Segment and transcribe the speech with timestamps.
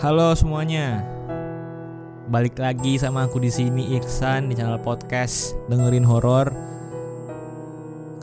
[0.00, 1.04] Halo semuanya.
[2.32, 6.48] Balik lagi sama aku di sini Iksan di channel podcast dengerin horor.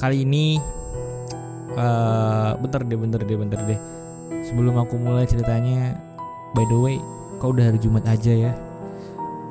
[0.02, 0.58] Kali ini
[1.78, 3.78] uh, bentar deh, bentar deh, bentar deh.
[4.42, 5.94] Sebelum aku mulai ceritanya,
[6.58, 6.98] by the way,
[7.38, 8.58] kau udah hari Jumat aja ya.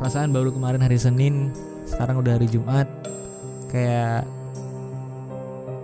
[0.03, 1.55] Perasaan baru kemarin hari Senin,
[1.87, 2.91] sekarang udah hari Jumat.
[3.71, 4.27] Kayak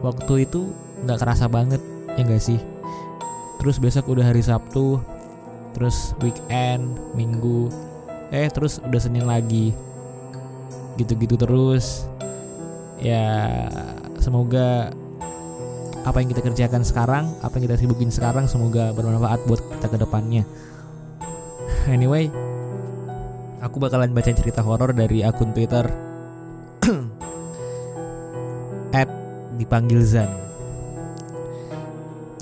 [0.03, 0.75] waktu itu
[1.07, 1.79] nggak kerasa banget
[2.19, 2.59] ya gak sih?
[3.63, 4.99] Terus besok udah hari Sabtu,
[5.73, 7.73] terus weekend minggu
[8.33, 9.77] eh terus udah senin lagi.
[10.97, 12.09] Gitu-gitu terus.
[13.03, 13.69] Ya
[14.23, 14.95] semoga
[16.03, 19.99] apa yang kita kerjakan sekarang apa yang kita sibukin sekarang semoga bermanfaat buat kita ke
[20.03, 20.45] depannya.
[21.87, 22.31] Anyway
[23.63, 25.87] aku bakalan baca cerita horor dari akun twitter.
[28.99, 29.09] At
[29.57, 30.29] dipanggil Zan.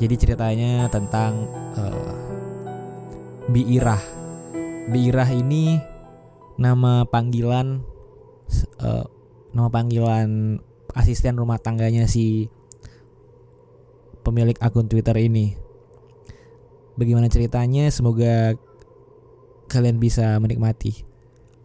[0.01, 1.45] Jadi ceritanya tentang
[1.77, 2.20] uh,
[3.51, 3.99] Biirah.
[4.95, 5.83] Biirah ini
[6.55, 7.83] nama panggilan
[8.79, 9.07] uh,
[9.51, 10.63] nama panggilan
[10.95, 12.47] asisten rumah tangganya si
[14.23, 15.59] pemilik akun Twitter ini.
[16.95, 17.91] Bagaimana ceritanya?
[17.91, 18.55] Semoga
[19.67, 21.03] kalian bisa menikmati.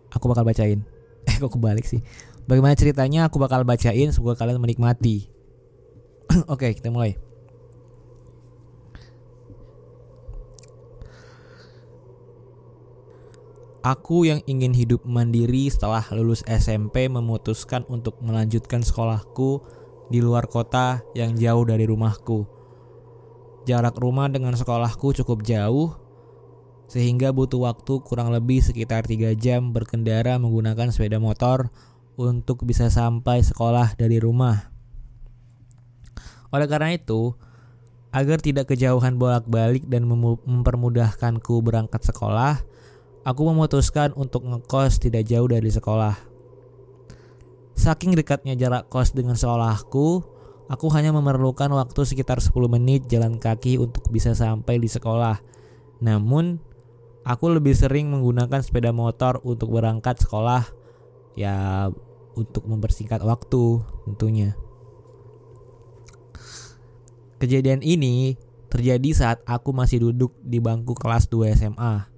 [0.09, 0.81] Aku bakal bacain.
[1.29, 2.01] Eh kok kebalik sih?
[2.49, 3.29] Bagaimana ceritanya?
[3.29, 4.09] Aku bakal bacain.
[4.09, 5.29] Semoga kalian menikmati.
[6.53, 7.17] Oke, kita mulai.
[13.85, 19.61] Aku yang ingin hidup mandiri setelah lulus SMP memutuskan untuk melanjutkan sekolahku
[20.09, 22.49] di luar kota yang jauh dari rumahku.
[23.69, 25.93] Jarak rumah dengan sekolahku cukup jauh,
[26.89, 31.69] sehingga butuh waktu kurang lebih sekitar 3 jam berkendara menggunakan sepeda motor
[32.17, 34.65] untuk bisa sampai sekolah dari rumah.
[36.49, 37.37] Oleh karena itu,
[38.09, 42.65] agar tidak kejauhan bolak-balik dan mempermudahkanku berangkat sekolah,
[43.25, 46.13] aku memutuskan untuk ngekos tidak jauh dari sekolah.
[47.75, 50.23] Saking dekatnya jarak kos dengan sekolahku,
[50.69, 55.41] aku hanya memerlukan waktu sekitar 10 menit jalan kaki untuk bisa sampai di sekolah.
[55.99, 56.61] Namun,
[57.25, 60.63] aku lebih sering menggunakan sepeda motor untuk berangkat sekolah
[61.35, 61.89] ya
[62.37, 64.55] untuk mempersingkat waktu tentunya.
[67.35, 68.39] Kejadian ini
[68.71, 72.14] terjadi saat aku masih duduk di bangku kelas 2 SMA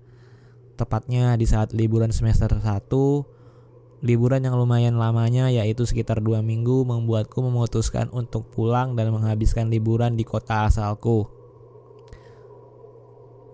[0.77, 3.37] tepatnya di saat liburan semester 1
[4.05, 10.13] liburan yang lumayan lamanya yaitu sekitar dua minggu membuatku memutuskan untuk pulang dan menghabiskan liburan
[10.13, 11.25] di kota asalku.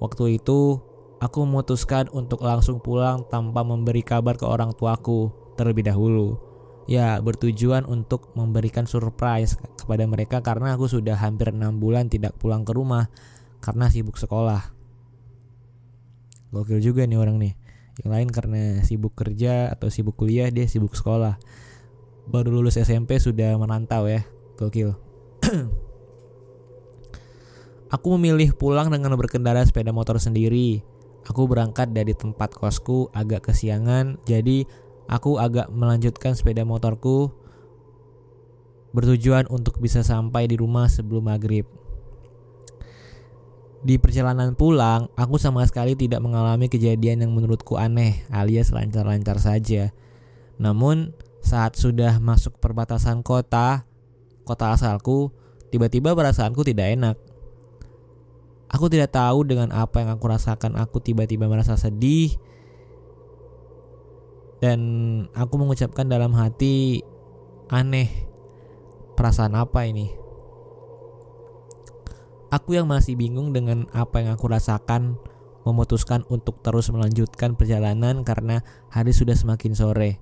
[0.04, 0.84] Waktu itu,
[1.24, 6.36] aku memutuskan untuk langsung pulang tanpa memberi kabar ke orang tuaku terlebih dahulu.
[6.84, 12.68] Ya, bertujuan untuk memberikan surprise kepada mereka karena aku sudah hampir enam bulan tidak pulang
[12.68, 13.08] ke rumah
[13.64, 14.83] karena sibuk sekolah.
[16.54, 17.58] Gokil juga nih orang nih.
[18.06, 21.42] Yang lain karena sibuk kerja atau sibuk kuliah, dia sibuk sekolah.
[22.30, 24.22] Baru lulus SMP sudah merantau ya.
[24.62, 24.94] Gokil.
[27.94, 30.82] Aku memilih pulang dengan berkendara sepeda motor sendiri.
[31.30, 34.68] Aku berangkat dari tempat kosku agak kesiangan, jadi
[35.08, 37.32] aku agak melanjutkan sepeda motorku
[38.92, 41.64] bertujuan untuk bisa sampai di rumah sebelum maghrib.
[43.84, 49.92] Di perjalanan pulang, aku sama sekali tidak mengalami kejadian yang menurutku aneh alias lancar-lancar saja.
[50.56, 51.12] Namun,
[51.44, 53.84] saat sudah masuk perbatasan kota,
[54.48, 55.36] kota asalku,
[55.68, 57.16] tiba-tiba perasaanku tidak enak.
[58.72, 60.80] Aku tidak tahu dengan apa yang aku rasakan.
[60.80, 62.32] Aku tiba-tiba merasa sedih,
[64.64, 64.80] dan
[65.36, 67.04] aku mengucapkan dalam hati,
[67.68, 68.08] "Aneh,
[69.20, 70.23] perasaan apa ini?"
[72.54, 75.18] Aku yang masih bingung dengan apa yang aku rasakan
[75.66, 78.62] memutuskan untuk terus melanjutkan perjalanan karena
[78.94, 80.22] hari sudah semakin sore.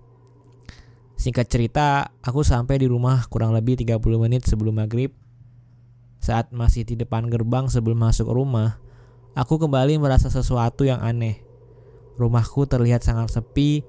[1.19, 5.12] Singkat cerita, aku sampai di rumah kurang lebih 30 menit sebelum maghrib.
[6.24, 8.80] Saat masih di depan gerbang sebelum masuk rumah,
[9.36, 11.44] aku kembali merasa sesuatu yang aneh.
[12.16, 13.84] Rumahku terlihat sangat sepi,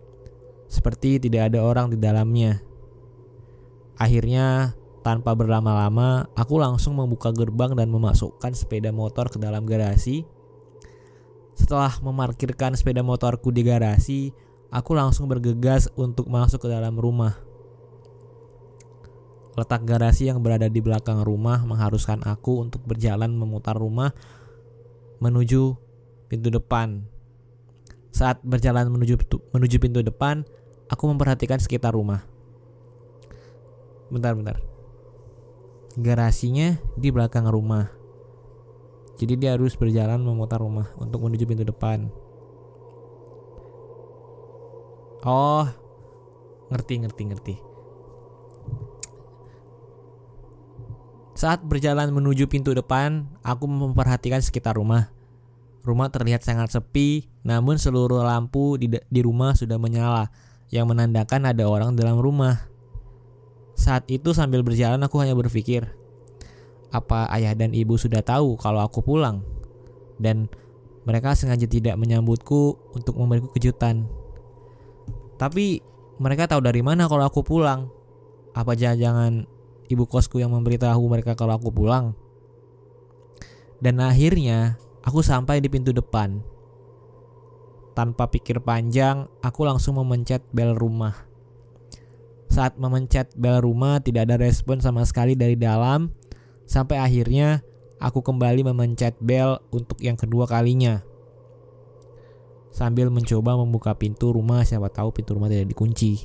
[0.66, 2.58] seperti tidak ada orang di dalamnya.
[3.94, 10.22] Akhirnya, tanpa berlama-lama, aku langsung membuka gerbang dan memasukkan sepeda motor ke dalam garasi.
[11.58, 14.30] Setelah memarkirkan sepeda motorku di garasi,
[14.70, 17.36] aku langsung bergegas untuk masuk ke dalam rumah.
[19.52, 24.16] Letak garasi yang berada di belakang rumah mengharuskan aku untuk berjalan memutar rumah
[25.20, 25.76] menuju
[26.32, 27.04] pintu depan.
[28.14, 29.20] Saat berjalan menuju
[29.52, 30.48] menuju pintu depan,
[30.88, 32.24] aku memperhatikan sekitar rumah.
[34.08, 34.71] Bentar, bentar
[35.96, 37.92] garasinya di belakang rumah.
[39.20, 42.08] Jadi dia harus berjalan memutar rumah untuk menuju pintu depan.
[45.22, 45.68] Oh,
[46.72, 47.54] ngerti ngerti ngerti.
[51.38, 55.10] Saat berjalan menuju pintu depan, aku memperhatikan sekitar rumah.
[55.82, 60.30] Rumah terlihat sangat sepi, namun seluruh lampu di, di rumah sudah menyala,
[60.70, 62.71] yang menandakan ada orang dalam rumah.
[63.82, 65.90] Saat itu sambil berjalan aku hanya berpikir,
[66.94, 69.42] apa ayah dan ibu sudah tahu kalau aku pulang?
[70.22, 70.46] Dan
[71.02, 74.06] mereka sengaja tidak menyambutku untuk memberiku kejutan.
[75.34, 75.82] Tapi
[76.22, 77.90] mereka tahu dari mana kalau aku pulang?
[78.54, 79.50] Apa jangan-jangan
[79.90, 82.14] ibu kosku yang memberitahu mereka kalau aku pulang?
[83.82, 86.38] Dan akhirnya aku sampai di pintu depan.
[87.98, 91.31] Tanpa pikir panjang, aku langsung memencet bel rumah.
[92.52, 96.12] Saat memencet bel rumah tidak ada respon sama sekali dari dalam,
[96.68, 97.64] sampai akhirnya
[97.96, 101.00] aku kembali memencet bel untuk yang kedua kalinya
[102.72, 106.24] sambil mencoba membuka pintu rumah siapa tahu pintu rumah tidak dikunci.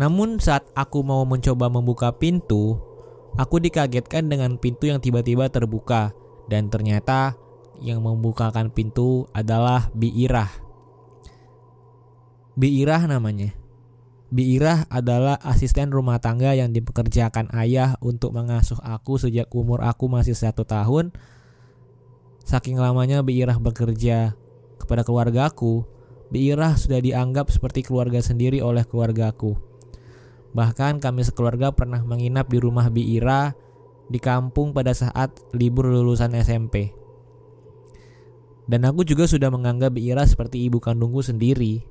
[0.00, 2.80] Namun saat aku mau mencoba membuka pintu,
[3.36, 6.16] aku dikagetkan dengan pintu yang tiba-tiba terbuka
[6.48, 7.36] dan ternyata
[7.78, 10.50] yang membukakan pintu adalah Biirah.
[12.58, 13.57] Biirah namanya.
[14.28, 20.36] Biirah adalah asisten rumah tangga yang dipekerjakan ayah untuk mengasuh aku sejak umur aku masih
[20.36, 21.16] satu tahun
[22.48, 24.32] Saking lamanya Biirah bekerja
[24.80, 25.84] kepada keluargaku,
[26.32, 29.52] Biirah sudah dianggap seperti keluarga sendiri oleh keluargaku.
[30.56, 33.52] Bahkan kami sekeluarga pernah menginap di rumah Biira
[34.08, 36.96] di kampung pada saat libur lulusan SMP.
[38.64, 41.84] Dan aku juga sudah menganggap Biira seperti ibu kandungku sendiri.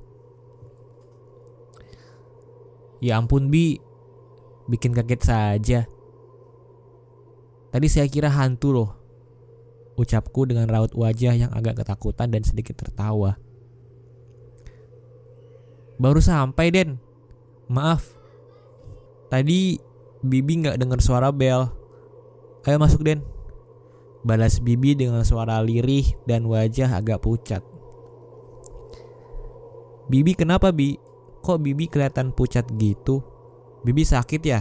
[2.98, 3.78] Ya ampun Bi,
[4.66, 5.80] bikin kaget saja.
[7.68, 8.90] Tadi saya kira hantu loh.
[9.98, 13.34] Ucapku dengan raut wajah yang agak ketakutan dan sedikit tertawa.
[15.98, 17.02] Baru sampai, Den.
[17.66, 18.14] Maaf.
[19.28, 19.82] Tadi
[20.22, 21.66] Bibi nggak dengar suara bel.
[22.62, 23.26] Ayo masuk, Den.
[24.22, 27.62] Balas Bibi dengan suara lirih dan wajah agak pucat.
[30.06, 31.07] Bibi kenapa, Bi?
[31.48, 33.24] Kok Bibi kelihatan pucat gitu?
[33.80, 34.60] Bibi sakit ya?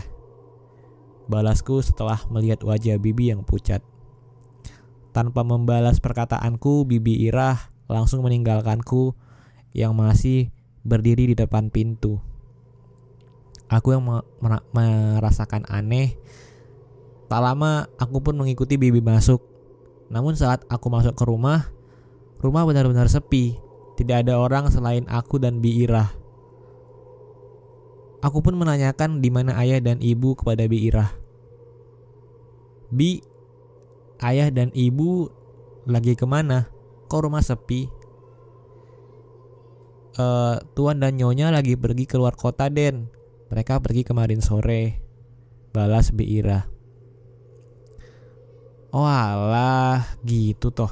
[1.28, 3.84] Balasku setelah melihat wajah Bibi yang pucat.
[5.12, 9.12] Tanpa membalas perkataanku, Bibi Irah langsung meninggalkanku
[9.76, 10.48] yang masih
[10.88, 12.24] berdiri di depan pintu.
[13.68, 14.08] Aku yang
[14.72, 16.16] merasakan aneh.
[17.28, 19.44] Tak lama aku pun mengikuti Bibi masuk.
[20.08, 21.68] Namun saat aku masuk ke rumah,
[22.40, 23.60] rumah benar-benar sepi.
[24.00, 26.27] Tidak ada orang selain aku dan Bi Irah.
[28.26, 31.14] Aku pun menanyakan di mana ayah dan ibu kepada Bi Irah.
[32.90, 33.22] Bi,
[34.24, 35.30] ayah dan ibu
[35.86, 36.72] lagi ke mana?
[37.08, 37.88] Kok rumah sepi?
[40.18, 43.06] Uh, Tuan dan Nyonya lagi pergi keluar kota Den.
[43.54, 45.00] Mereka pergi kemarin sore.
[45.72, 46.66] Balas Biira.
[48.90, 50.90] Oh alah, gitu toh.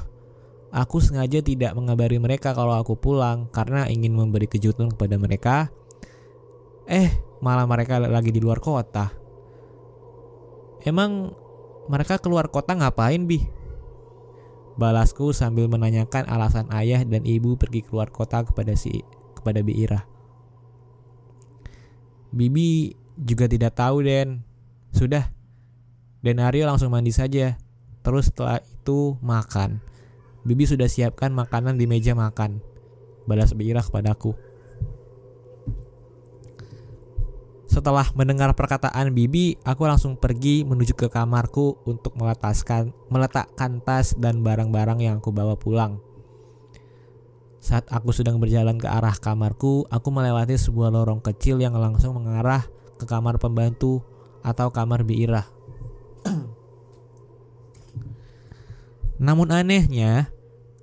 [0.70, 5.74] Aku sengaja tidak mengabari mereka kalau aku pulang karena ingin memberi kejutan kepada mereka.
[6.86, 7.10] Eh,
[7.42, 9.10] malah mereka lagi di luar kota.
[10.86, 11.34] Emang
[11.90, 13.42] mereka keluar kota ngapain, Bi?
[14.78, 19.02] Balasku sambil menanyakan alasan ayah dan ibu pergi keluar kota kepada si
[19.34, 20.06] kepada Bi Ira.
[22.30, 24.44] Bibi juga tidak tahu, Den.
[24.94, 25.32] Sudah.
[26.22, 27.58] Dan Aryo langsung mandi saja.
[28.04, 29.82] Terus setelah itu makan.
[30.46, 32.62] Bibi sudah siapkan makanan di meja makan.
[33.26, 34.45] Balas Bi Ira kepadaku.
[37.66, 44.46] Setelah mendengar perkataan Bibi, aku langsung pergi menuju ke kamarku untuk meletakkan meletakkan tas dan
[44.46, 45.98] barang-barang yang aku bawa pulang.
[47.58, 52.62] Saat aku sedang berjalan ke arah kamarku, aku melewati sebuah lorong kecil yang langsung mengarah
[52.94, 54.06] ke kamar pembantu
[54.46, 55.50] atau kamar Biirah.
[59.26, 60.30] Namun anehnya,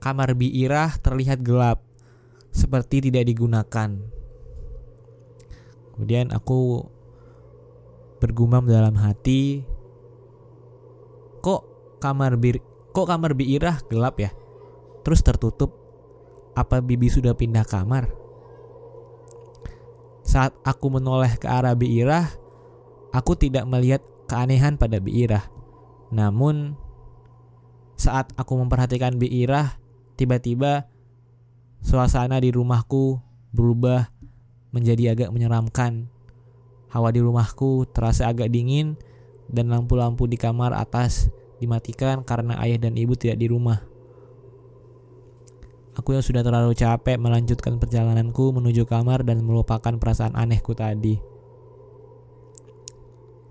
[0.04, 1.80] kamar Biirah terlihat gelap,
[2.52, 4.12] seperti tidak digunakan.
[5.94, 6.90] Kemudian aku
[8.18, 9.62] bergumam dalam hati,
[11.44, 11.62] kok
[12.02, 14.32] kamar bir kok kamar Biirah gelap ya?
[15.06, 15.82] Terus tertutup.
[16.54, 18.14] Apa Bibi sudah pindah kamar?
[20.22, 22.30] Saat aku menoleh ke arah Biirah,
[23.10, 25.50] aku tidak melihat keanehan pada Biirah.
[26.14, 26.78] Namun
[27.98, 29.82] saat aku memperhatikan Biirah,
[30.14, 30.86] tiba-tiba
[31.82, 33.18] suasana di rumahku
[33.50, 34.14] berubah
[34.74, 36.10] menjadi agak menyeramkan.
[36.89, 38.98] Hawa di rumahku terasa agak dingin
[39.48, 41.30] dan lampu-lampu di kamar atas
[41.62, 43.86] dimatikan karena ayah dan ibu tidak di rumah.
[45.94, 51.22] Aku yang sudah terlalu capek melanjutkan perjalananku menuju kamar dan melupakan perasaan anehku tadi.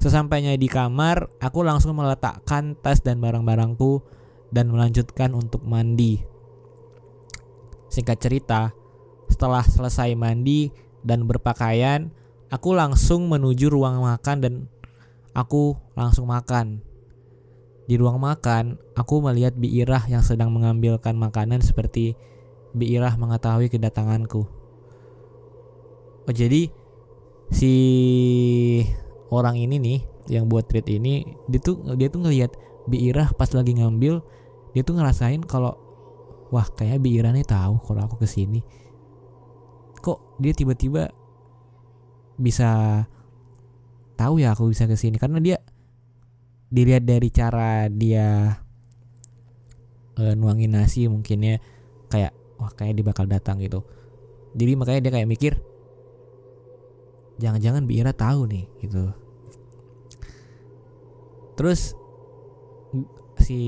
[0.02, 4.02] Sesampainya di kamar, aku langsung meletakkan tas dan barang-barangku
[4.50, 6.18] dan melanjutkan untuk mandi.
[7.86, 8.74] Singkat cerita,
[9.30, 12.10] setelah selesai mandi dan berpakaian,
[12.50, 14.54] aku langsung menuju ruang makan dan
[15.34, 16.82] aku langsung makan.
[17.86, 22.14] Di ruang makan, aku melihat Biirah yang sedang mengambilkan makanan seperti
[22.72, 24.48] Biirah mengetahui kedatanganku.
[26.22, 26.70] Oh jadi
[27.50, 27.74] si
[29.28, 32.54] orang ini nih yang buat tweet ini dia tuh dia tuh ngelihat
[32.86, 34.22] Biirah pas lagi ngambil
[34.72, 35.74] dia tuh ngerasain kalau
[36.54, 38.62] wah kayak Biirah nih tahu kalau aku ke sini
[40.42, 41.14] dia tiba-tiba
[42.34, 43.02] bisa
[44.18, 45.56] tahu ya aku bisa ke sini karena dia
[46.72, 48.58] dilihat dari cara dia
[50.16, 51.56] uh, nuangin nasi mungkin ya
[52.08, 53.84] kayak wah kayak dia bakal datang gitu.
[54.52, 55.52] Jadi makanya dia kayak mikir
[57.40, 59.12] jangan-jangan Biira tahu nih gitu.
[61.56, 61.96] Terus
[63.40, 63.60] si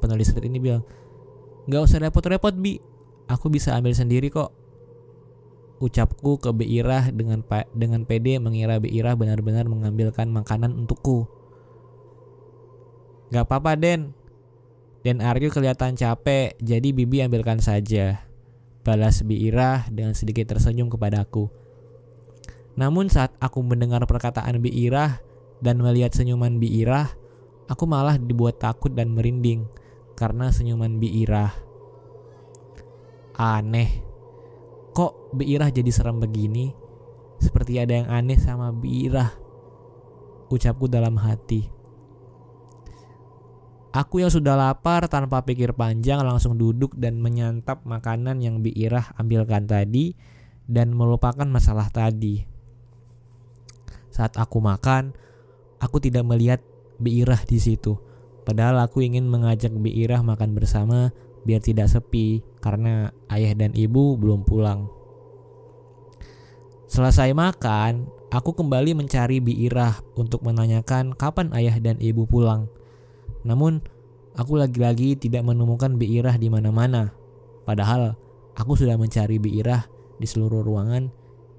[0.00, 0.84] penulis ini bilang
[1.68, 2.80] nggak usah repot-repot bi.
[3.28, 4.67] Aku bisa ambil sendiri kok
[5.78, 7.42] ucapku ke Beirah dengan
[7.74, 11.26] dengan PD mengira Beirah benar-benar mengambilkan makanan untukku.
[13.30, 14.14] Gak apa-apa Den.
[15.06, 18.26] Dan Aryo kelihatan capek, jadi Bibi ambilkan saja.
[18.82, 21.46] Balas Beirah dengan sedikit tersenyum kepadaku.
[22.74, 25.22] Namun saat aku mendengar perkataan Beirah,
[25.58, 27.10] dan melihat senyuman Biirah,
[27.66, 29.66] aku malah dibuat takut dan merinding
[30.14, 31.54] karena senyuman Biirah.
[33.38, 34.02] Aneh,
[34.98, 36.74] kok Biirah jadi serem begini?
[37.38, 39.30] Seperti ada yang aneh sama Biirah.
[40.50, 41.70] Ucapku dalam hati.
[43.94, 49.70] Aku yang sudah lapar tanpa pikir panjang langsung duduk dan menyantap makanan yang Biirah ambilkan
[49.70, 50.18] tadi
[50.66, 52.42] dan melupakan masalah tadi.
[54.10, 55.14] Saat aku makan,
[55.78, 56.60] Aku tidak melihat
[56.98, 57.94] Biirah di situ.
[58.42, 61.14] Padahal aku ingin mengajak Biirah makan bersama
[61.48, 64.92] biar tidak sepi karena ayah dan ibu belum pulang.
[66.92, 72.68] Selesai makan, aku kembali mencari Biirah untuk menanyakan kapan ayah dan ibu pulang.
[73.48, 73.80] Namun,
[74.36, 77.16] aku lagi-lagi tidak menemukan Biirah di mana-mana.
[77.64, 78.12] Padahal,
[78.52, 79.88] aku sudah mencari Biirah
[80.20, 81.08] di seluruh ruangan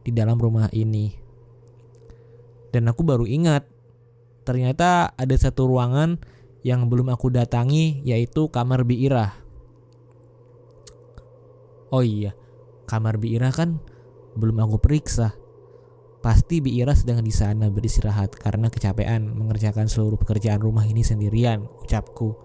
[0.05, 1.13] di dalam rumah ini.
[2.69, 3.65] Dan aku baru ingat
[4.45, 6.21] ternyata ada satu ruangan
[6.61, 9.48] yang belum aku datangi yaitu kamar Biirah.
[11.89, 12.37] Oh iya,
[12.85, 13.81] kamar Biirah kan
[14.37, 15.33] belum aku periksa.
[16.19, 22.35] Pasti Biirah sedang di sana beristirahat karena kecapean mengerjakan seluruh pekerjaan rumah ini sendirian, ucapku.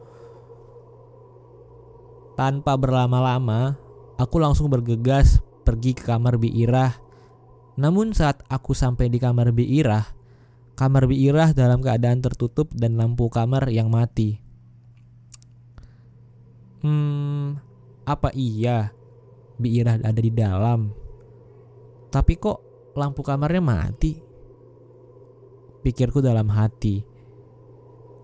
[2.38, 3.78] Tanpa berlama-lama,
[4.16, 6.96] aku langsung bergegas pergi ke kamar Biirah.
[7.74, 10.24] Namun saat aku sampai di kamar Biirah,
[10.74, 14.42] Kamar Biirah dalam keadaan tertutup dan lampu kamar yang mati.
[16.82, 17.62] Hmm,
[18.02, 18.90] apa iya
[19.60, 20.90] Biirah ada di dalam?
[22.10, 22.58] Tapi kok
[22.94, 24.12] lampu kamarnya mati?
[25.84, 27.04] Pikirku dalam hati.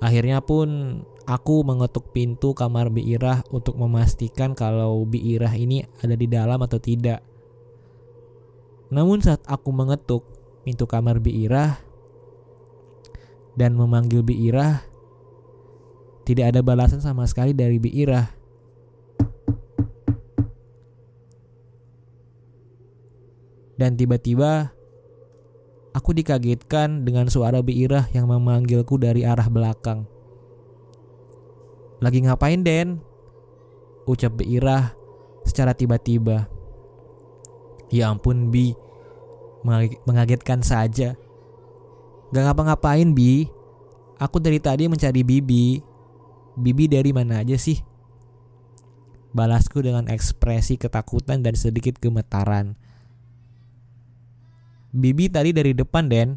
[0.01, 6.57] Akhirnya pun aku mengetuk pintu kamar Biirah untuk memastikan kalau Biirah ini ada di dalam
[6.65, 7.21] atau tidak.
[8.91, 10.25] Namun saat aku mengetuk
[10.65, 11.91] pintu kamar Biirah,
[13.61, 14.81] dan memanggil Biirah,
[16.25, 18.40] tidak ada balasan sama sekali dari Biirah.
[23.81, 24.77] Dan tiba-tiba
[25.97, 30.05] aku dikagetkan dengan suara Biirah yang memanggilku dari arah belakang.
[32.05, 33.01] Lagi ngapain Den?
[34.05, 34.93] Ucap Biirah
[35.49, 36.45] secara tiba-tiba.
[37.89, 38.77] Ya ampun Bi,
[40.05, 41.17] mengagetkan saja.
[42.31, 43.49] Gak ngapa-ngapain Bi
[44.21, 45.81] Aku dari tadi mencari Bibi
[46.61, 47.81] Bibi dari mana aja sih?
[49.33, 52.77] Balasku dengan ekspresi ketakutan dan sedikit gemetaran
[54.91, 56.35] Bibi tadi dari depan Den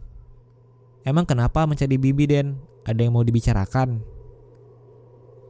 [1.04, 2.56] Emang kenapa mencari Bibi Den?
[2.88, 4.00] Ada yang mau dibicarakan?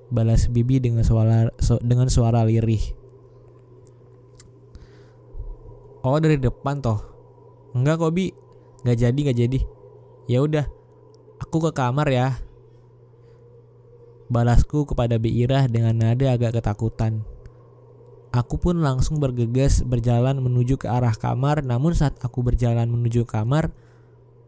[0.09, 1.49] Balas Bibi dengan suara
[1.81, 2.81] dengan suara lirih.
[6.01, 6.99] Oh dari depan toh?
[7.73, 8.33] Enggak kok Bi,
[8.83, 9.59] Gak jadi gak jadi.
[10.27, 10.67] Ya udah,
[11.39, 12.35] aku ke kamar ya.
[14.27, 17.23] Balasku kepada Biirah dengan nada agak ketakutan.
[18.33, 23.69] Aku pun langsung bergegas berjalan menuju ke arah kamar, namun saat aku berjalan menuju kamar,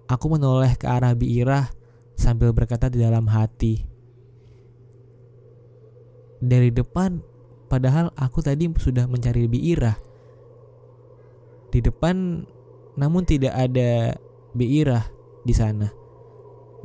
[0.09, 1.69] aku menoleh ke arah Biirah
[2.17, 3.85] sambil berkata di dalam hati.
[6.41, 9.97] Dari depan Padahal aku tadi sudah mencari Biirah.
[11.73, 12.45] Di depan
[12.95, 14.15] namun tidak ada
[14.53, 15.03] Biirah
[15.43, 15.89] di sana.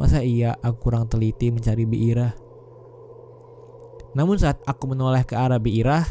[0.00, 2.33] Masa iya aku kurang teliti mencari Biirah?
[4.16, 6.02] Namun saat aku menoleh ke arah Biirah,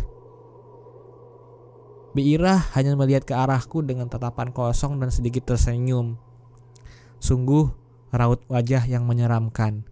[2.09, 6.17] Biirah hanya melihat ke arahku dengan tatapan kosong dan sedikit tersenyum.
[7.21, 7.69] Sungguh
[8.09, 9.85] raut wajah yang menyeramkan.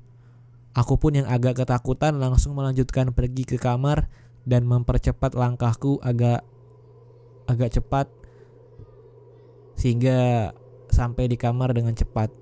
[0.74, 4.10] Aku pun yang agak ketakutan langsung melanjutkan pergi ke kamar
[4.46, 6.42] dan mempercepat langkahku agak
[7.46, 8.10] agak cepat
[9.78, 10.52] sehingga
[10.90, 12.34] sampai di kamar dengan cepat.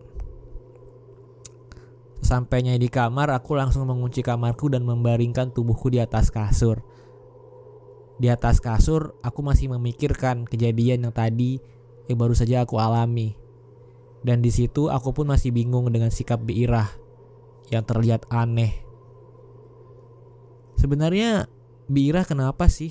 [2.25, 6.82] Sampainya di kamar, aku langsung mengunci kamarku dan membaringkan tubuhku di atas kasur.
[8.16, 11.60] Di atas kasur, aku masih memikirkan kejadian yang tadi
[12.08, 13.36] yang baru saja aku alami.
[14.26, 16.90] Dan di situ aku pun masih bingung dengan sikap Biirah
[17.70, 18.74] yang terlihat aneh.
[20.80, 21.46] Sebenarnya
[21.86, 22.90] Biirah kenapa sih?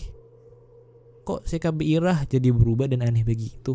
[1.26, 3.75] Kok sikap Biirah jadi berubah dan aneh begitu?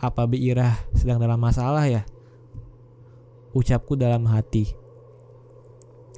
[0.00, 2.02] Apa Biirah sedang dalam masalah ya?
[3.54, 4.74] Ucapku dalam hati.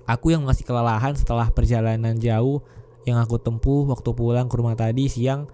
[0.09, 2.65] Aku yang masih kelelahan setelah perjalanan jauh
[3.09, 5.49] yang aku tempuh waktu pulang ke rumah tadi siang,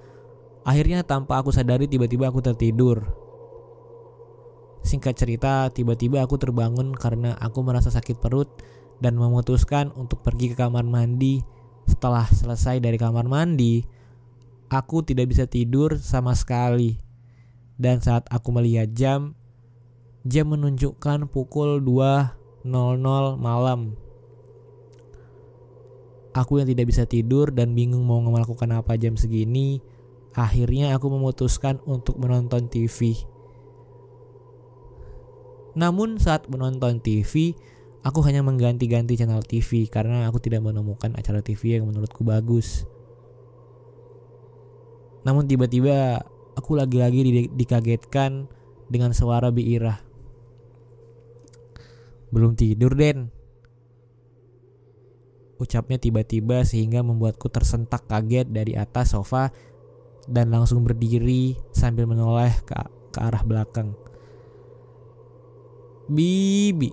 [0.67, 3.27] akhirnya tanpa aku sadari tiba-tiba aku tertidur
[4.87, 8.47] Singkat cerita, tiba-tiba aku terbangun karena aku merasa sakit perut
[9.03, 11.43] dan memutuskan untuk pergi ke kamar mandi.
[11.91, 13.83] Setelah selesai dari kamar mandi,
[14.71, 17.03] aku tidak bisa tidur sama sekali.
[17.75, 19.35] Dan saat aku melihat jam,
[20.23, 22.63] jam menunjukkan pukul 2.00
[23.43, 23.99] malam.
[26.37, 29.81] Aku yang tidak bisa tidur dan bingung mau melakukan apa jam segini,
[30.37, 33.17] akhirnya aku memutuskan untuk menonton TV.
[35.73, 37.57] Namun saat menonton TV,
[38.05, 42.85] aku hanya mengganti-ganti channel TV karena aku tidak menemukan acara TV yang menurutku bagus.
[45.25, 46.21] Namun tiba-tiba
[46.53, 48.45] aku lagi-lagi di dikagetkan
[48.93, 50.05] dengan suara Biirah.
[52.29, 53.33] Belum tidur, Den.
[55.57, 59.49] Ucapnya tiba-tiba sehingga membuatku tersentak kaget dari atas sofa
[60.29, 62.77] dan langsung berdiri sambil menoleh ke,
[63.15, 63.97] ke arah belakang.
[66.07, 66.93] Bibi,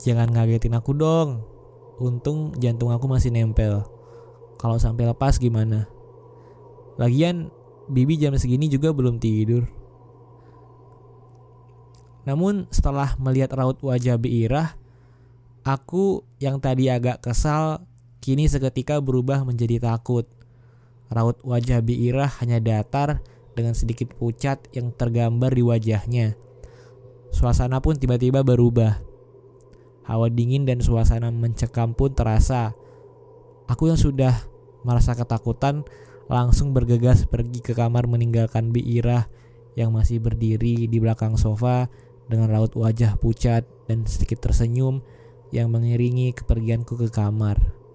[0.00, 1.44] jangan ngagetin aku dong.
[1.96, 3.84] Untung jantung aku masih nempel.
[4.56, 5.88] Kalau sampai lepas gimana?
[6.96, 7.52] Lagian
[7.86, 9.68] Bibi jam segini juga belum tidur.
[12.26, 14.74] Namun setelah melihat raut wajah Biirah,
[15.62, 17.86] aku yang tadi agak kesal
[18.26, 20.26] kini seketika berubah menjadi takut.
[21.14, 23.22] Raut wajah Biirah hanya datar
[23.54, 26.34] dengan sedikit pucat yang tergambar di wajahnya.
[27.30, 28.98] Suasana pun tiba-tiba berubah.
[30.10, 32.74] Hawa dingin dan suasana mencekam pun terasa.
[33.70, 34.34] Aku yang sudah
[34.82, 35.86] merasa ketakutan
[36.26, 39.30] langsung bergegas pergi ke kamar meninggalkan Biirah
[39.78, 41.86] yang masih berdiri di belakang sofa
[42.26, 44.98] dengan raut wajah pucat dan sedikit tersenyum
[45.54, 47.85] yang mengiringi kepergianku ke kamar.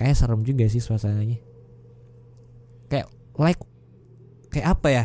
[0.00, 1.36] Kayak serem juga sih suasananya.
[2.88, 3.60] Kayak like
[4.48, 5.04] kayak apa ya?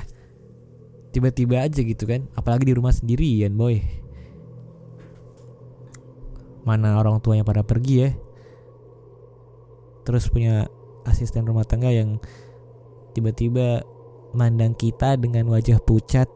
[1.15, 3.79] tiba-tiba aja gitu kan apalagi di rumah sendirian boy
[6.67, 8.11] mana orang tuanya pada pergi ya
[10.03, 10.67] terus punya
[11.07, 12.19] asisten rumah tangga yang
[13.15, 13.87] tiba-tiba
[14.35, 16.27] mandang kita dengan wajah pucat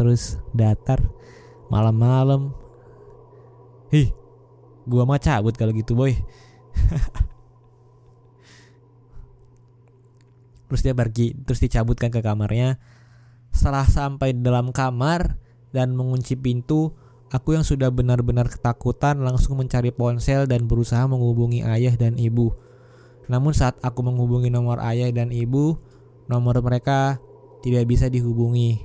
[0.00, 1.04] terus datar
[1.68, 2.56] malam-malam
[3.92, 4.16] Hih,
[4.88, 6.16] gua mah cabut kalau gitu boy
[10.72, 12.80] terus dia pergi terus dicabutkan ke kamarnya
[13.52, 15.36] setelah sampai dalam kamar
[15.76, 16.96] dan mengunci pintu,
[17.28, 22.56] aku yang sudah benar-benar ketakutan langsung mencari ponsel dan berusaha menghubungi ayah dan ibu.
[23.28, 25.76] Namun saat aku menghubungi nomor ayah dan ibu,
[26.26, 27.20] nomor mereka
[27.60, 28.82] tidak bisa dihubungi.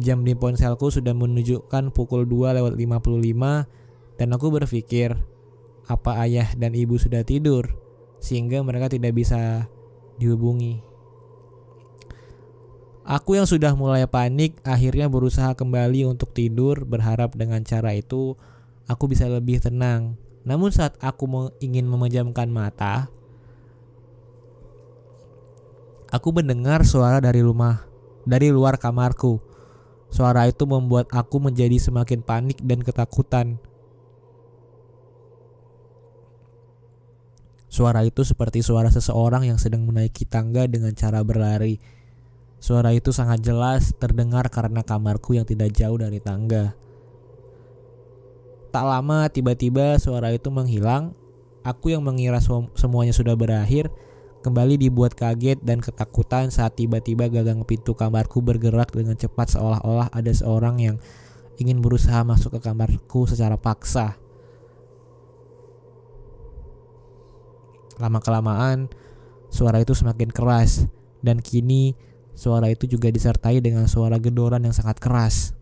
[0.00, 5.12] Jam di ponselku sudah menunjukkan pukul 2 lewat 55 dan aku berpikir
[5.84, 7.76] apa ayah dan ibu sudah tidur
[8.22, 9.68] sehingga mereka tidak bisa
[10.22, 10.92] dihubungi.
[13.02, 18.38] Aku yang sudah mulai panik akhirnya berusaha kembali untuk tidur berharap dengan cara itu
[18.86, 20.14] aku bisa lebih tenang.
[20.46, 23.10] Namun saat aku ingin memejamkan mata,
[26.14, 27.82] aku mendengar suara dari rumah
[28.22, 29.42] dari luar kamarku.
[30.12, 33.58] Suara itu membuat aku menjadi semakin panik dan ketakutan.
[37.72, 41.80] Suara itu seperti suara seseorang yang sedang menaiki tangga dengan cara berlari.
[42.60, 46.76] Suara itu sangat jelas terdengar karena kamarku yang tidak jauh dari tangga.
[48.76, 51.16] Tak lama tiba-tiba suara itu menghilang
[51.64, 52.44] aku yang mengira
[52.76, 53.88] semuanya sudah berakhir,
[54.44, 60.28] kembali dibuat kaget dan ketakutan saat tiba-tiba gagang pintu kamarku bergerak dengan cepat seolah-olah ada
[60.28, 60.96] seorang yang
[61.56, 64.21] ingin berusaha masuk ke kamarku secara paksa.
[68.02, 68.90] Lama-kelamaan,
[69.46, 70.90] suara itu semakin keras
[71.22, 71.94] dan kini
[72.34, 75.54] suara itu juga disertai dengan suara gedoran yang sangat keras.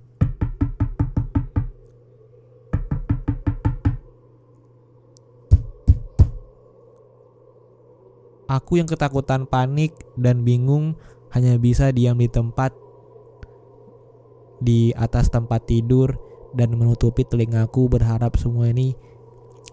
[8.48, 10.96] Aku yang ketakutan panik dan bingung
[11.37, 12.72] hanya bisa diam di tempat
[14.64, 16.16] di atas tempat tidur
[16.57, 18.96] dan menutupi telingaku berharap semua ini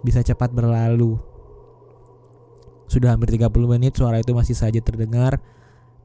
[0.03, 1.36] bisa cepat berlalu.
[2.87, 5.43] Sudah hampir 30 menit suara itu masih saja terdengar.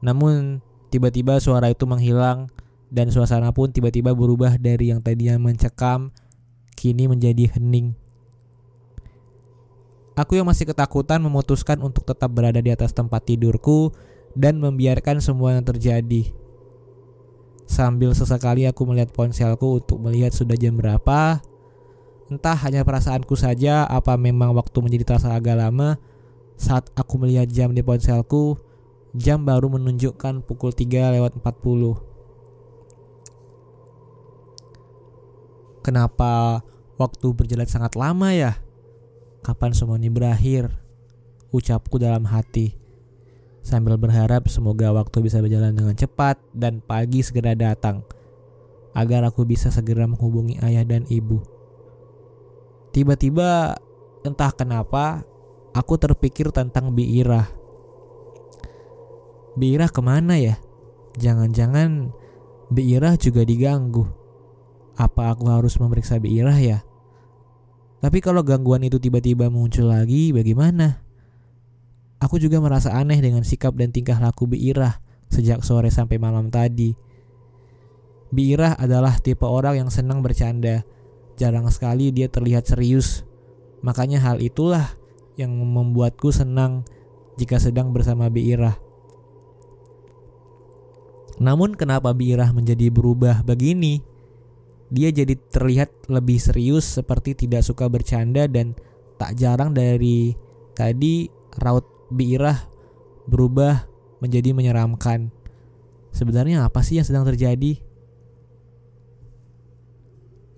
[0.03, 0.59] Namun
[0.91, 2.51] tiba-tiba suara itu menghilang
[2.93, 6.13] dan suasana pun tiba-tiba berubah dari yang tadinya mencekam
[6.77, 7.97] kini menjadi hening.
[10.13, 13.89] Aku yang masih ketakutan memutuskan untuk tetap berada di atas tempat tidurku
[14.37, 16.29] dan membiarkan semua yang terjadi.
[17.65, 21.41] Sambil sesekali aku melihat ponselku untuk melihat sudah jam berapa.
[22.29, 25.97] Entah hanya perasaanku saja apa memang waktu menjadi terasa agak lama.
[26.63, 28.55] Saat aku melihat jam di ponselku,
[29.11, 31.99] jam baru menunjukkan pukul 3 lewat 40.
[35.83, 36.63] Kenapa
[36.95, 38.63] waktu berjalan sangat lama ya?
[39.43, 40.71] Kapan semua ini berakhir?
[41.51, 42.79] Ucapku dalam hati.
[43.59, 48.07] Sambil berharap semoga waktu bisa berjalan dengan cepat dan pagi segera datang.
[48.95, 51.43] Agar aku bisa segera menghubungi ayah dan ibu.
[52.95, 53.75] Tiba-tiba
[54.23, 55.27] entah kenapa
[55.73, 57.49] aku terpikir tentang Biirah.
[59.53, 60.57] Biirah ke mana ya?
[61.17, 62.13] Jangan-jangan
[62.73, 64.05] Biirah juga diganggu.
[64.97, 66.79] Apa aku harus memeriksa Biirah ya?
[68.01, 71.01] Tapi kalau gangguan itu tiba-tiba muncul lagi, bagaimana?
[72.21, 76.93] Aku juga merasa aneh dengan sikap dan tingkah laku Biirah sejak sore sampai malam tadi.
[78.33, 80.81] Biirah adalah tipe orang yang senang bercanda.
[81.37, 83.21] Jarang sekali dia terlihat serius.
[83.85, 84.97] Makanya hal itulah
[85.39, 86.85] yang membuatku senang
[87.37, 88.77] jika sedang bersama Biirah.
[91.41, 94.13] Namun kenapa Biirah menjadi berubah begini?
[94.93, 98.77] dia jadi terlihat lebih serius seperti tidak suka bercanda dan
[99.17, 100.37] tak jarang dari
[100.77, 101.25] tadi
[101.57, 102.69] raut Biirah
[103.25, 103.89] berubah
[104.21, 105.33] menjadi menyeramkan.
[106.13, 107.81] Sebenarnya apa sih yang sedang terjadi?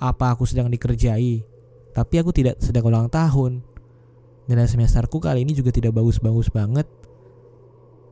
[0.04, 1.48] Apa aku sedang dikerjai?
[1.96, 3.64] Tapi aku tidak sedang ulang tahun.
[4.46, 6.86] Nilai semesterku kali ini juga tidak bagus-bagus banget.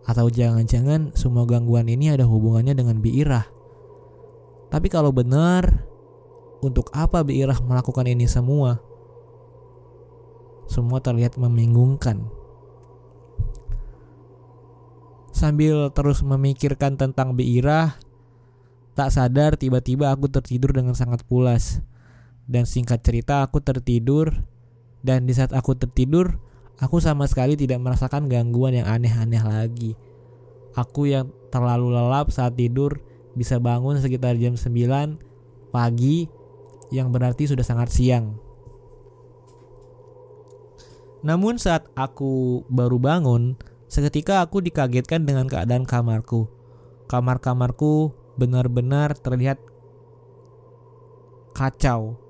[0.04, 3.46] Atau jangan-jangan semua gangguan ini ada hubungannya dengan Biirah.
[4.74, 5.86] Tapi kalau benar,
[6.65, 8.82] untuk apa Biirah melakukan ini semua?
[10.65, 12.26] Semua terlihat membingungkan.
[15.30, 17.93] Sambil terus memikirkan tentang Biirah,
[18.98, 21.84] tak sadar tiba-tiba aku tertidur dengan sangat pulas.
[22.50, 24.34] Dan singkat cerita aku tertidur
[25.03, 26.39] dan di saat aku tertidur,
[26.79, 29.91] aku sama sekali tidak merasakan gangguan yang aneh-aneh lagi.
[30.73, 33.03] Aku yang terlalu lelap saat tidur
[33.35, 35.19] bisa bangun sekitar jam 9
[35.69, 36.25] pagi
[36.89, 38.39] yang berarti sudah sangat siang.
[41.23, 43.59] Namun saat aku baru bangun,
[43.91, 46.47] seketika aku dikagetkan dengan keadaan kamarku.
[47.11, 49.59] Kamar-kamarku benar-benar terlihat
[51.53, 52.22] kacau.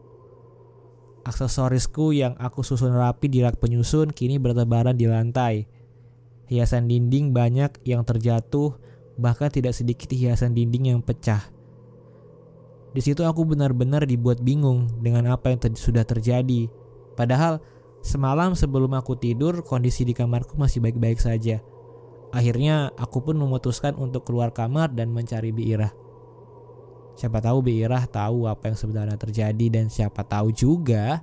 [1.23, 5.71] Aksesorisku yang aku susun rapi di rak penyusun kini bertebaran di lantai.
[6.51, 8.75] Hiasan dinding banyak yang terjatuh,
[9.15, 11.47] bahkan tidak sedikit hiasan dinding yang pecah.
[12.91, 16.67] Di situ aku benar-benar dibuat bingung dengan apa yang ter sudah terjadi.
[17.15, 17.63] Padahal
[18.03, 21.63] semalam sebelum aku tidur kondisi di kamarku masih baik-baik saja.
[22.35, 26.02] Akhirnya aku pun memutuskan untuk keluar kamar dan mencari Biirah.
[27.13, 31.21] Siapa tahu Biirah tahu apa yang sebenarnya terjadi dan siapa tahu juga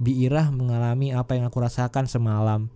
[0.00, 2.72] Biirah mengalami apa yang aku rasakan semalam.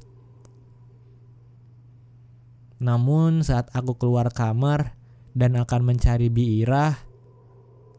[2.79, 4.93] Namun saat aku keluar kamar
[5.33, 7.15] dan akan mencari Biirah,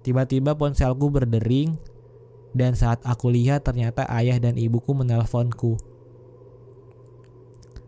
[0.06, 1.82] Tiba-tiba ponselku berdering
[2.54, 5.82] dan saat aku lihat ternyata ayah dan ibuku menelponku.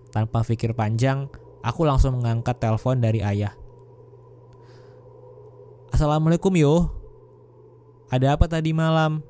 [0.09, 1.29] Tanpa pikir panjang,
[1.61, 3.53] aku langsung mengangkat telepon dari ayah.
[5.97, 6.93] Assalamualaikum yo.
[8.13, 9.25] Ada apa tadi malam?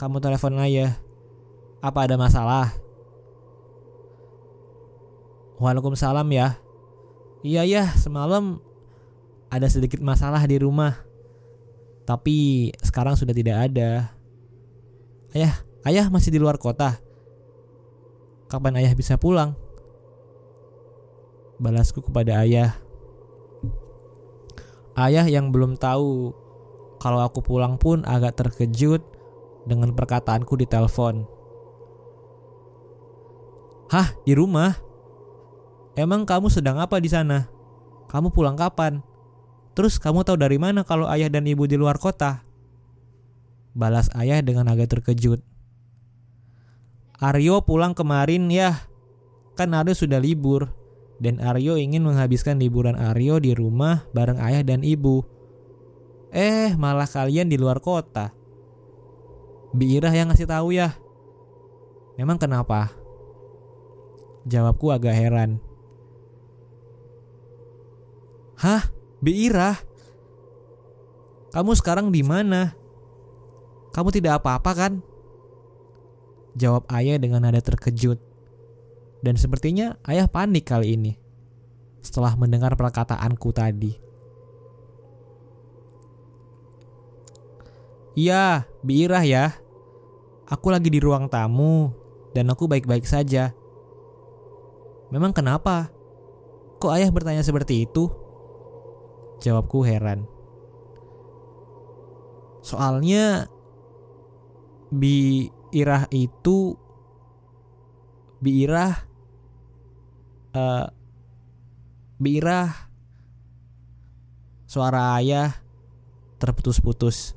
[0.00, 0.96] Kamu telepon ayah.
[1.84, 2.72] Apa ada masalah?
[5.60, 6.56] Waalaikumsalam ya.
[7.44, 8.56] Iya ya, semalam
[9.52, 10.96] ada sedikit masalah di rumah.
[12.08, 14.08] Tapi sekarang sudah tidak ada.
[15.36, 16.96] Ayah, ayah masih di luar kota.
[18.48, 19.52] kapan ayah bisa pulang?
[21.60, 22.87] Balasku kepada ayah.
[24.98, 26.34] Ayah yang belum tahu
[26.98, 28.98] kalau aku pulang pun agak terkejut
[29.62, 31.22] dengan perkataanku di telepon.
[33.94, 34.74] Hah, di rumah?
[35.94, 37.46] Emang kamu sedang apa di sana?
[38.10, 38.98] Kamu pulang kapan?
[39.78, 42.42] Terus kamu tahu dari mana kalau ayah dan ibu di luar kota?
[43.78, 45.38] Balas ayah dengan agak terkejut.
[47.22, 48.82] Aryo pulang kemarin ya.
[49.54, 50.74] Kan Aryo sudah libur.
[51.18, 55.26] Dan Aryo ingin menghabiskan liburan Aryo di rumah bareng ayah dan ibu.
[56.30, 58.30] Eh, malah kalian di luar kota.
[59.74, 60.94] Bi Irah yang ngasih tahu ya.
[62.16, 62.94] Memang kenapa?
[64.46, 65.60] Jawabku agak heran.
[68.58, 68.90] Hah?
[69.18, 69.76] Bi Irah?
[71.50, 72.78] Kamu sekarang di mana?
[73.90, 74.92] Kamu tidak apa-apa kan?
[76.58, 78.27] Jawab ayah dengan nada terkejut.
[79.28, 81.12] Dan sepertinya ayah panik kali ini
[82.00, 83.92] setelah mendengar perkataanku tadi.
[88.16, 89.52] Iya, Biirah ya.
[90.48, 91.92] Aku lagi di ruang tamu
[92.32, 93.52] dan aku baik-baik saja.
[95.12, 95.92] Memang kenapa?
[96.80, 98.08] Kok ayah bertanya seperti itu?
[99.44, 100.24] Jawabku heran.
[102.64, 103.44] Soalnya
[104.88, 106.80] Bi Irah itu
[108.40, 109.07] Bi Irah
[110.54, 110.88] uh,
[112.20, 112.88] birah
[114.68, 115.56] suara ayah
[116.36, 117.32] terputus-putus.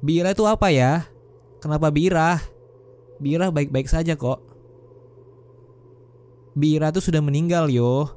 [0.00, 1.04] Bira itu apa ya?
[1.60, 2.40] Kenapa Bira?
[3.20, 4.40] Bira baik-baik saja kok.
[6.56, 8.08] Bira itu sudah meninggal yo.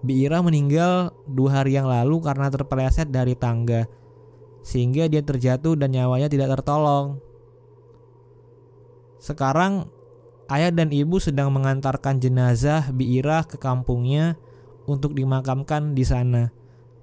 [0.00, 3.88] Bira meninggal dua hari yang lalu karena terpeleset dari tangga.
[4.60, 7.20] Sehingga dia terjatuh dan nyawanya tidak tertolong.
[9.20, 9.88] Sekarang
[10.50, 14.34] ayah dan ibu sedang mengantarkan jenazah Biirah ke kampungnya
[14.84, 16.50] untuk dimakamkan di sana.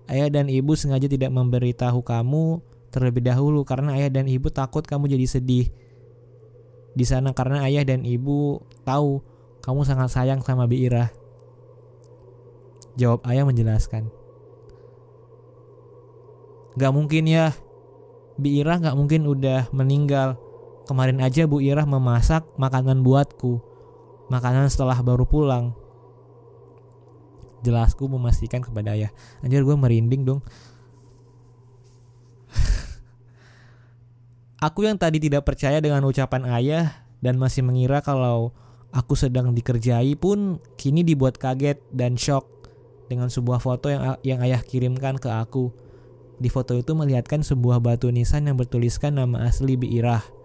[0.07, 5.11] Ayah dan ibu sengaja tidak memberitahu kamu terlebih dahulu karena ayah dan ibu takut kamu
[5.11, 5.67] jadi sedih
[6.97, 9.21] di sana karena ayah dan ibu tahu
[9.61, 11.13] kamu sangat sayang sama Biirah.
[12.97, 14.09] Jawab ayah menjelaskan.
[16.73, 17.53] Gak mungkin ya,
[18.41, 20.41] Biirah gak mungkin udah meninggal
[20.87, 23.59] Kemarin aja Bu Irah memasak makanan buatku.
[24.31, 25.75] Makanan setelah baru pulang.
[27.59, 29.11] Jelasku memastikan kepada ayah.
[29.43, 30.39] Anjir gue merinding dong.
[34.63, 38.55] aku yang tadi tidak percaya dengan ucapan ayah dan masih mengira kalau
[38.95, 42.47] aku sedang dikerjai pun kini dibuat kaget dan shock
[43.11, 45.75] dengan sebuah foto yang yang ayah kirimkan ke aku.
[46.39, 50.36] Di foto itu melihatkan sebuah batu nisan yang bertuliskan nama asli Biirah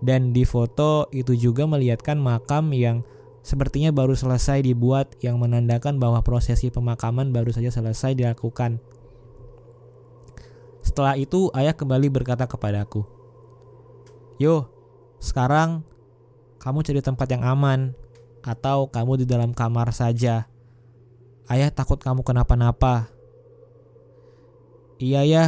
[0.00, 3.04] dan di foto itu juga melihatkan makam yang
[3.40, 8.80] sepertinya baru selesai dibuat yang menandakan bahwa prosesi pemakaman baru saja selesai dilakukan.
[10.80, 13.04] Setelah itu ayah kembali berkata kepadaku,
[14.40, 14.72] Yo,
[15.20, 15.84] sekarang
[16.56, 17.92] kamu cari tempat yang aman
[18.40, 20.48] atau kamu di dalam kamar saja.
[21.44, 23.12] Ayah takut kamu kenapa-napa.
[25.00, 25.44] Iya ya,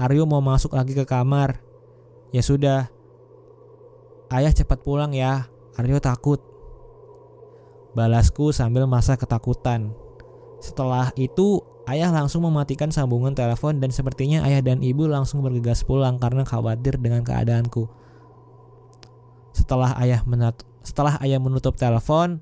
[0.00, 1.60] Aryo mau masuk lagi ke kamar.
[2.32, 2.88] Ya sudah,
[4.30, 6.38] Ayah cepat pulang ya, Aryo takut.
[7.98, 9.90] Balasku sambil masa ketakutan.
[10.62, 16.22] Setelah itu, ayah langsung mematikan sambungan telepon dan sepertinya ayah dan ibu langsung bergegas pulang
[16.22, 17.90] karena khawatir dengan keadaanku.
[19.50, 22.38] Setelah ayah menat setelah ayah menutup telepon,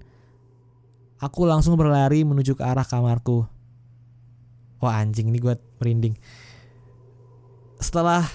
[1.18, 3.48] aku langsung berlari menuju ke arah kamarku.
[4.78, 6.14] Wah anjing ini gue merinding.
[7.80, 8.26] Setelah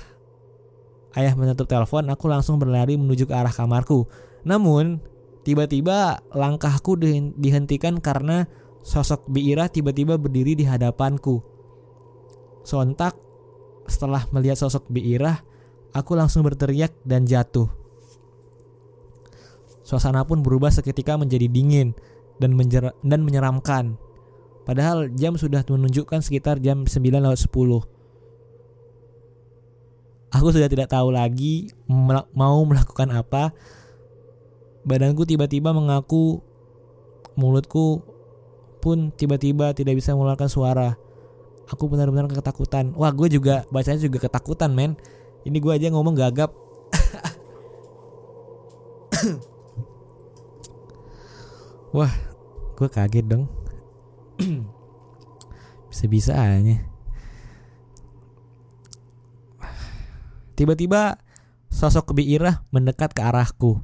[1.14, 4.10] Ayah menutup telepon, aku langsung berlari menuju ke arah kamarku.
[4.42, 4.98] Namun,
[5.46, 6.98] tiba-tiba langkahku
[7.38, 8.50] dihentikan karena
[8.82, 11.46] sosok Biira tiba-tiba berdiri di hadapanku.
[12.66, 13.14] Sontak,
[13.86, 15.46] setelah melihat sosok Biira,
[15.94, 17.70] aku langsung berteriak dan jatuh.
[19.84, 21.94] Suasana pun berubah seketika menjadi dingin
[22.42, 22.58] dan,
[23.04, 24.00] dan menyeramkan.
[24.64, 27.93] Padahal jam sudah menunjukkan sekitar jam 9.10.
[30.34, 31.70] Aku sudah tidak tahu lagi
[32.34, 33.54] mau melakukan apa.
[34.82, 36.42] Badanku tiba-tiba mengaku,
[37.38, 38.02] mulutku
[38.82, 40.98] pun tiba-tiba tidak bisa mengeluarkan suara.
[41.70, 42.92] Aku benar-benar ketakutan.
[42.98, 44.98] Wah, gue juga bacanya juga ketakutan, men.
[45.46, 46.50] Ini gue aja ngomong gagap.
[51.96, 52.12] Wah,
[52.76, 53.46] gue kaget dong.
[55.94, 56.34] Bisa-bisa
[60.54, 61.18] Tiba-tiba
[61.74, 63.82] sosok Biirah mendekat ke arahku.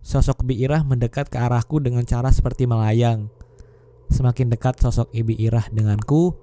[0.00, 3.28] sosok Bi Irah mendekat ke arahku dengan cara seperti melayang.
[4.10, 6.34] Semakin dekat sosok Ibi Irah denganku,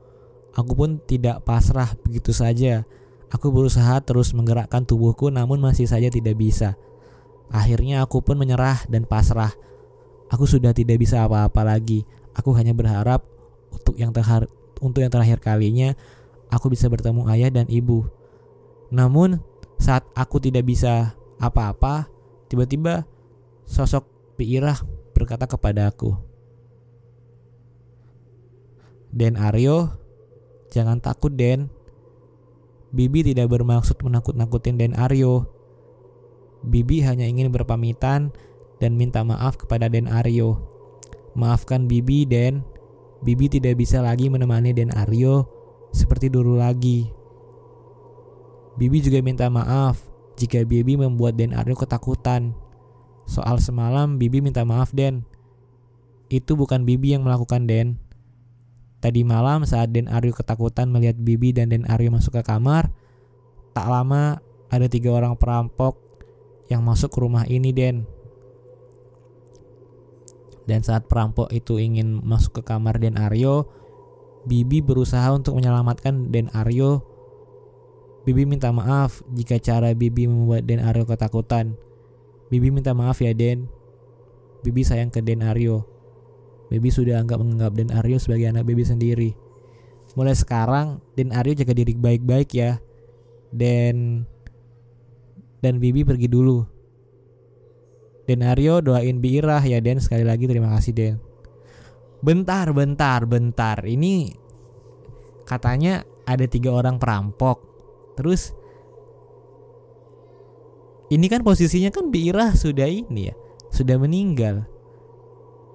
[0.56, 2.86] aku pun tidak pasrah begitu saja.
[3.28, 6.80] Aku berusaha terus menggerakkan tubuhku namun masih saja tidak bisa.
[7.52, 9.52] Akhirnya aku pun menyerah dan pasrah.
[10.32, 12.08] Aku sudah tidak bisa apa-apa lagi.
[12.36, 13.26] Aku hanya berharap
[13.74, 14.48] untuk yang terakhir
[14.80, 15.98] untuk yang terakhir kalinya
[16.48, 18.08] aku bisa bertemu ayah dan ibu.
[18.90, 19.42] Namun
[19.78, 22.08] saat aku tidak bisa apa-apa,
[22.48, 23.06] tiba-tiba
[23.68, 24.78] sosok Piirah
[25.18, 26.14] berkata kepada aku,
[29.10, 29.98] Den Aryo,
[30.70, 31.74] jangan takut Den.
[32.94, 35.50] Bibi tidak bermaksud menakut-nakutin Den Aryo.
[36.62, 38.30] Bibi hanya ingin berpamitan
[38.78, 40.62] dan minta maaf kepada Den Aryo.
[41.34, 42.62] Maafkan Bibi, Den.
[43.26, 45.50] Bibi tidak bisa lagi menemani Den Aryo
[45.90, 47.17] seperti dulu lagi.
[48.78, 49.98] Bibi juga minta maaf
[50.38, 52.54] jika Bibi membuat Den Aryo ketakutan.
[53.26, 55.26] Soal semalam Bibi minta maaf Den.
[56.30, 57.98] Itu bukan Bibi yang melakukan Den.
[59.02, 62.94] Tadi malam saat Den Aryo ketakutan melihat Bibi dan Den Aryo masuk ke kamar,
[63.74, 65.98] tak lama ada tiga orang perampok
[66.70, 68.06] yang masuk ke rumah ini Den.
[70.68, 73.72] Dan saat perampok itu ingin masuk ke kamar Den Aryo,
[74.46, 77.17] Bibi berusaha untuk menyelamatkan Den Aryo.
[78.28, 81.80] Bibi minta maaf jika cara Bibi membuat Den Aryo ketakutan.
[82.52, 83.72] Bibi minta maaf ya Den.
[84.68, 85.88] Bibi sayang ke Den Aryo.
[86.68, 89.32] Bibi sudah anggap menganggap Den Aryo sebagai anak Bibi sendiri.
[90.20, 92.84] Mulai sekarang Den Aryo jaga diri baik-baik ya.
[93.56, 94.28] Dan
[95.64, 96.68] dan Bibi pergi dulu.
[98.28, 101.16] Den Aryo doain Bi Irah ya Den sekali lagi terima kasih Den.
[102.20, 103.88] Bentar, bentar, bentar.
[103.88, 104.36] Ini
[105.48, 107.77] katanya ada tiga orang perampok.
[108.18, 108.52] Terus
[111.14, 113.36] ini kan posisinya kan Bi Irah sudah ini ya,
[113.72, 114.66] sudah meninggal.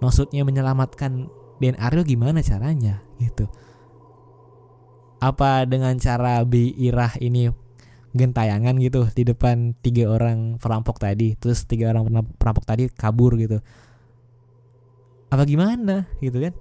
[0.03, 1.31] Maksudnya menyelamatkan
[1.63, 3.47] Den Aryo gimana caranya gitu.
[5.23, 7.49] Apa dengan cara Bi Irah ini
[8.13, 13.65] gentayangan gitu di depan tiga orang perampok tadi terus tiga orang perampok tadi kabur gitu
[15.33, 16.53] apa gimana gitu kan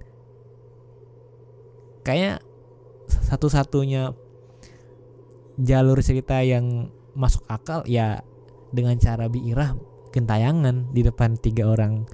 [2.08, 2.40] kayak
[3.04, 4.16] satu-satunya
[5.60, 8.24] jalur cerita yang masuk akal ya
[8.72, 9.76] dengan cara biirah
[10.12, 12.04] gentayangan di depan tiga orang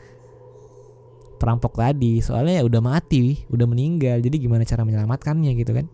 [1.39, 2.19] perampok tadi.
[2.19, 4.19] Soalnya ya udah mati udah meninggal.
[4.19, 5.87] Jadi gimana cara menyelamatkannya gitu kan?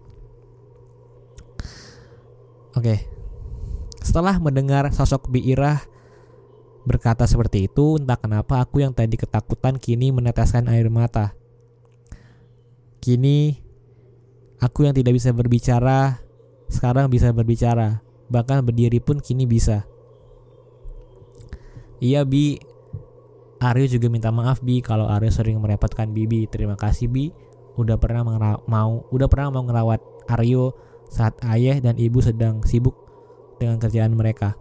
[2.74, 3.06] Oke.
[4.04, 5.80] Setelah mendengar sosok Biirah
[6.84, 11.32] berkata seperti itu, entah kenapa aku yang tadi ketakutan kini meneteskan air mata.
[13.00, 13.56] Kini
[14.60, 16.23] aku yang tidak bisa berbicara
[16.74, 19.86] sekarang bisa berbicara, bahkan berdiri pun kini bisa.
[22.02, 22.58] Iya Bi,
[23.62, 26.50] Aryo juga minta maaf Bi kalau Aryo sering merepotkan Bibi.
[26.50, 27.30] Terima kasih Bi,
[27.78, 28.26] udah pernah
[28.66, 30.74] mau udah pernah mau ngerawat Aryo
[31.06, 32.98] saat ayah dan ibu sedang sibuk
[33.62, 34.58] dengan kerjaan mereka.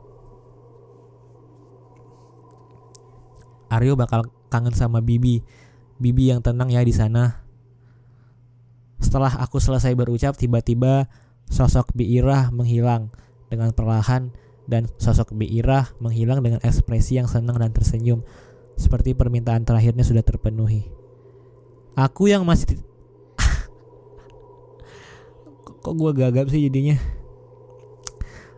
[3.73, 5.41] Aryo bakal kangen sama Bibi.
[5.97, 7.41] Bibi yang tenang ya di sana.
[9.01, 11.09] Setelah aku selesai berucap, tiba-tiba
[11.53, 13.13] sosok Biirah menghilang
[13.53, 14.33] dengan perlahan
[14.65, 18.25] dan sosok Biirah menghilang dengan ekspresi yang senang dan tersenyum.
[18.73, 20.89] Seperti permintaan terakhirnya sudah terpenuhi.
[21.93, 22.81] Aku yang masih
[25.85, 26.97] kok gue gagap sih jadinya?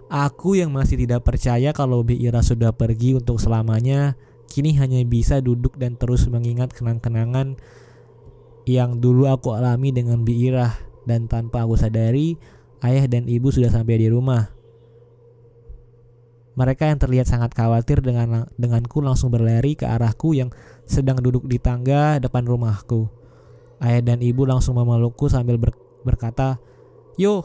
[0.07, 4.15] Aku yang masih tidak percaya kalau Biira sudah pergi untuk selamanya,
[4.47, 7.59] kini hanya bisa duduk dan terus mengingat kenang-kenangan
[8.63, 12.39] yang dulu aku alami dengan Biira dan tanpa aku sadari,
[12.83, 14.51] ayah dan ibu sudah sampai di rumah.
[16.55, 20.51] Mereka yang terlihat sangat khawatir dengan denganku langsung berlari ke arahku yang
[20.87, 23.11] sedang duduk di tangga depan rumahku.
[23.83, 25.75] Ayah dan ibu langsung memelukku sambil ber,
[26.07, 26.63] berkata,
[27.19, 27.43] "Yo,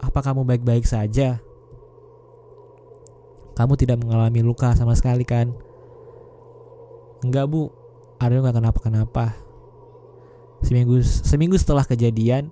[0.00, 1.44] apa kamu baik-baik saja?"
[3.56, 5.52] Kamu tidak mengalami luka sama sekali kan?
[7.24, 7.72] Enggak bu,
[8.20, 9.36] Aryo nggak kenapa-kenapa.
[10.64, 12.48] Seminggu, seminggu setelah kejadian,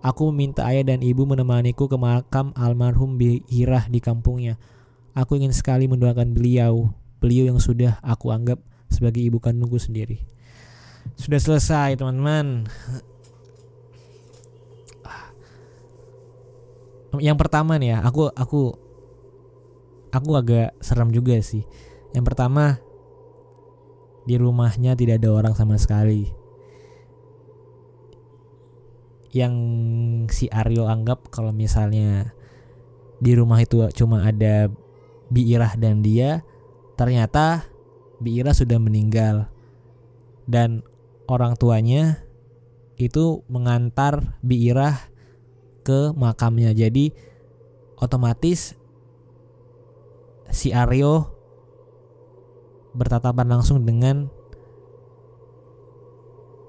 [0.00, 4.56] aku meminta ayah dan ibu menemaniku ke makam almarhum Bihirah di kampungnya.
[5.12, 10.24] Aku ingin sekali mendoakan beliau, beliau yang sudah aku anggap sebagai ibu kandungku sendiri.
[11.16, 12.68] Sudah selesai teman-teman.
[17.18, 18.70] Yang pertama nih ya, aku aku
[20.14, 21.66] aku agak serem juga sih.
[22.14, 22.78] Yang pertama,
[24.26, 26.39] di rumahnya tidak ada orang sama sekali.
[29.30, 29.54] Yang
[30.34, 32.34] si Aryo anggap kalau misalnya
[33.20, 34.72] di rumah itu cuma ada
[35.30, 36.42] Biirah dan dia,
[36.98, 37.70] ternyata
[38.20, 39.48] Bi Ira sudah meninggal
[40.50, 40.84] dan
[41.30, 42.26] orang tuanya
[42.98, 45.08] itu mengantar Bi Ira
[45.86, 46.74] ke makamnya.
[46.76, 47.14] Jadi
[47.96, 48.76] otomatis
[50.50, 51.32] si Aryo
[52.92, 54.28] bertatapan langsung dengan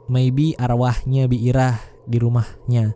[0.06, 2.92] maybe arwahnya Bi Ira di rumahnya.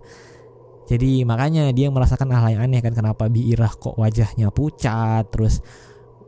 [0.86, 5.64] Jadi makanya dia merasakan hal yang aneh kan kenapa Bi Ira kok wajahnya pucat terus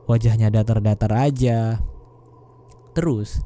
[0.09, 1.77] wajahnya datar-datar aja.
[2.97, 3.43] Terus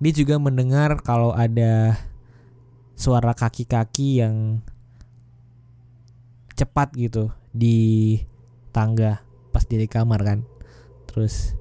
[0.00, 1.98] dia juga mendengar kalau ada
[2.96, 4.64] suara kaki-kaki yang
[6.56, 8.16] cepat gitu di
[8.72, 9.20] tangga
[9.52, 10.38] pas di kamar kan.
[11.10, 11.52] Terus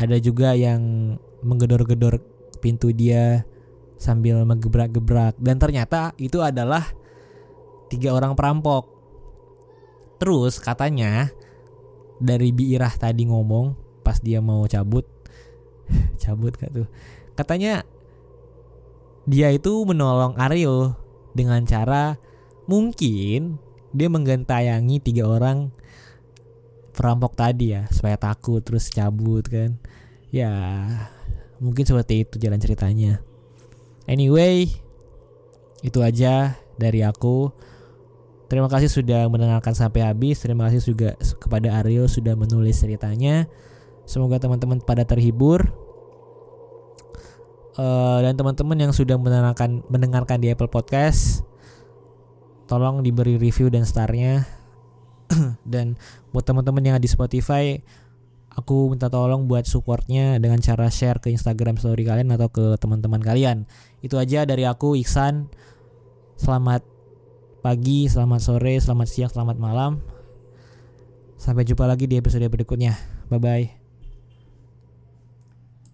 [0.00, 1.14] ada juga yang
[1.44, 2.22] menggedor-gedor
[2.62, 3.44] pintu dia
[4.02, 6.82] sambil menggebrak-gebrak dan ternyata itu adalah
[7.86, 8.90] tiga orang perampok.
[10.18, 11.30] Terus katanya
[12.18, 15.06] dari Biirah tadi ngomong pas dia mau cabut,
[16.22, 16.88] cabut gak tuh?
[17.38, 17.86] Katanya
[19.22, 20.98] dia itu menolong Aryo
[21.30, 22.18] dengan cara
[22.66, 23.62] mungkin
[23.94, 25.70] dia menggentayangi tiga orang
[26.92, 29.78] perampok tadi ya supaya takut terus cabut kan
[30.28, 30.50] ya
[31.62, 33.22] mungkin seperti itu jalan ceritanya
[34.06, 34.68] anyway
[35.82, 37.50] itu aja dari aku
[38.52, 40.44] Terima kasih sudah mendengarkan sampai habis.
[40.44, 43.48] Terima kasih juga kepada Ariel sudah menulis ceritanya.
[44.04, 45.72] Semoga teman-teman pada terhibur.
[47.80, 51.40] Uh, dan teman-teman yang sudah mendengarkan mendengarkan di Apple Podcast,
[52.68, 54.44] tolong diberi review dan starnya.
[55.72, 55.96] dan
[56.28, 57.80] buat teman-teman yang di Spotify,
[58.52, 63.24] aku minta tolong buat supportnya dengan cara share ke Instagram story kalian atau ke teman-teman
[63.24, 63.64] kalian.
[64.02, 65.48] Itu aja dari aku Iksan.
[66.34, 66.82] Selamat
[67.62, 70.02] pagi, selamat sore, selamat siang, selamat malam.
[71.38, 72.98] Sampai jumpa lagi di episode berikutnya.
[73.30, 73.81] Bye bye.